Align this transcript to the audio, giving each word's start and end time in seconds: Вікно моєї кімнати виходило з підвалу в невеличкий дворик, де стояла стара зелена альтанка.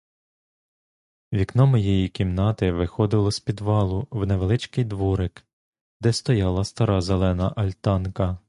Вікно 1.33 1.67
моєї 1.67 2.09
кімнати 2.09 2.71
виходило 2.71 3.31
з 3.31 3.39
підвалу 3.39 4.07
в 4.11 4.25
невеличкий 4.27 4.83
дворик, 4.83 5.43
де 6.01 6.13
стояла 6.13 6.63
стара 6.63 7.01
зелена 7.01 7.53
альтанка. 7.55 8.37